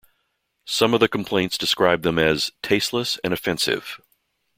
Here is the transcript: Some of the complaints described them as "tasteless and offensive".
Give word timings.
Some 0.65 0.95
of 0.95 0.99
the 0.99 1.07
complaints 1.07 1.59
described 1.59 2.01
them 2.01 2.17
as 2.17 2.49
"tasteless 2.63 3.19
and 3.23 3.31
offensive". 3.35 4.01